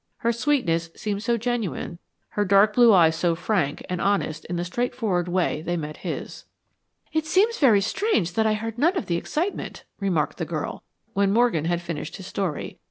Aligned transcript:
Her 0.17 0.31
sweetness 0.33 0.89
seemed 0.95 1.21
so 1.21 1.37
genuine, 1.37 1.99
her 2.29 2.43
dark 2.43 2.73
blue 2.73 2.91
eyes 2.91 3.15
so 3.15 3.35
frank 3.35 3.85
and 3.87 4.01
honest 4.01 4.45
in 4.45 4.55
the 4.55 4.65
straightforward 4.65 5.27
way 5.27 5.61
they 5.61 5.77
met 5.77 5.97
his. 5.97 6.45
"It 7.13 7.27
seems 7.27 7.59
very 7.59 7.81
strange 7.81 8.33
that 8.33 8.47
I 8.47 8.55
heard 8.55 8.79
none 8.79 8.97
of 8.97 9.05
the 9.05 9.17
excitement," 9.17 9.83
remarked 9.99 10.37
the 10.39 10.43
girl, 10.45 10.81
when 11.13 11.29
Morgan 11.31 11.65
had 11.65 11.81
finished 11.83 12.15
his 12.17 12.25
story. 12.25 12.79